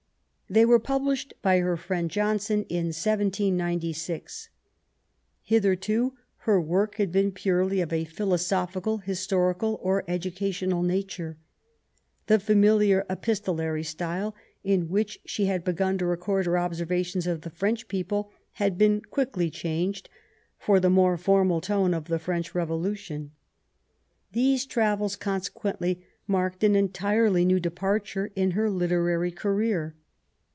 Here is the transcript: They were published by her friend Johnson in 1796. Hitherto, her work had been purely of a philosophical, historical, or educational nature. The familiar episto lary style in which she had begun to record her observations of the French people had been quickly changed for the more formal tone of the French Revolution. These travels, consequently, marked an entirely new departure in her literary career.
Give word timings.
They 0.49 0.65
were 0.65 0.79
published 0.79 1.33
by 1.41 1.59
her 1.59 1.77
friend 1.77 2.11
Johnson 2.11 2.65
in 2.67 2.87
1796. 2.87 4.49
Hitherto, 5.43 6.17
her 6.39 6.59
work 6.59 6.95
had 6.95 7.09
been 7.09 7.31
purely 7.31 7.79
of 7.79 7.93
a 7.93 8.03
philosophical, 8.03 8.97
historical, 8.97 9.79
or 9.81 10.03
educational 10.09 10.83
nature. 10.83 11.37
The 12.27 12.37
familiar 12.37 13.05
episto 13.09 13.53
lary 13.57 13.83
style 13.85 14.35
in 14.61 14.89
which 14.89 15.21
she 15.23 15.45
had 15.45 15.63
begun 15.63 15.97
to 15.99 16.05
record 16.05 16.45
her 16.47 16.57
observations 16.57 17.25
of 17.27 17.43
the 17.43 17.49
French 17.49 17.87
people 17.87 18.29
had 18.59 18.77
been 18.77 18.99
quickly 19.09 19.49
changed 19.49 20.09
for 20.59 20.81
the 20.81 20.89
more 20.89 21.15
formal 21.15 21.61
tone 21.61 21.93
of 21.93 22.09
the 22.09 22.19
French 22.19 22.53
Revolution. 22.53 23.31
These 24.33 24.65
travels, 24.65 25.15
consequently, 25.15 26.05
marked 26.27 26.61
an 26.65 26.75
entirely 26.75 27.45
new 27.45 27.61
departure 27.61 28.33
in 28.35 28.51
her 28.51 28.69
literary 28.69 29.31
career. 29.31 29.95